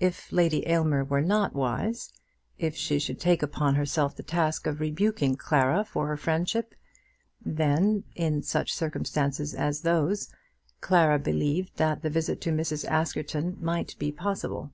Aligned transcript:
If 0.00 0.32
Lady 0.32 0.66
Aylmer 0.66 1.04
were 1.04 1.20
not 1.20 1.54
wise; 1.54 2.12
if 2.58 2.74
she 2.74 2.98
should 2.98 3.20
take 3.20 3.44
upon 3.44 3.76
herself 3.76 4.16
the 4.16 4.24
task 4.24 4.66
of 4.66 4.80
rebuking 4.80 5.36
Clara 5.36 5.84
for 5.84 6.08
her 6.08 6.16
friendship, 6.16 6.74
then, 7.40 8.02
in 8.16 8.42
such 8.42 8.74
circumstances 8.74 9.54
as 9.54 9.82
those, 9.82 10.30
Clara 10.80 11.20
believed 11.20 11.76
that 11.76 12.02
the 12.02 12.10
visit 12.10 12.40
to 12.40 12.50
Mrs. 12.50 12.84
Askerton 12.88 13.56
might 13.60 13.96
be 14.00 14.10
possible. 14.10 14.72